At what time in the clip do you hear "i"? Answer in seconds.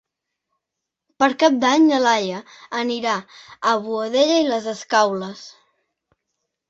4.45-4.49